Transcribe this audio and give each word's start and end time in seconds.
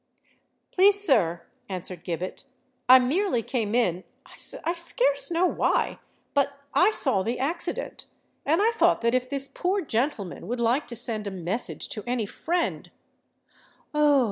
"Please, 0.71 0.99
sir," 1.05 1.43
answered 1.69 2.03
Gibbet, 2.03 2.43
"I 2.89 2.97
merely 2.97 3.43
came 3.43 3.75
in—I 3.75 4.73
scarce 4.73 5.29
know 5.29 5.45
why—but 5.45 6.53
I 6.73 6.89
saw 6.89 7.21
the 7.21 7.37
accident—and 7.37 8.61
I 8.63 8.71
thought 8.71 9.01
that 9.01 9.13
if 9.13 9.29
this 9.29 9.47
poor 9.47 9.81
gentleman 9.81 10.47
would 10.47 10.59
like 10.59 10.87
to 10.87 10.95
send 10.95 11.27
a 11.27 11.29
message 11.29 11.87
to 11.89 12.03
any 12.07 12.25
friend——" 12.25 12.89
"Oh! 13.93 14.19